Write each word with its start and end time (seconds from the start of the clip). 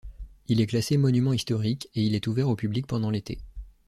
Il 0.47 0.59
est 0.61 0.65
classé 0.65 0.97
monument 0.97 1.31
historique 1.31 1.87
et 1.93 2.01
il 2.03 2.15
est 2.15 2.25
ouvert 2.25 2.49
au 2.49 2.55
public 2.55 2.87
pendant 2.87 3.11
l'été. 3.11 3.37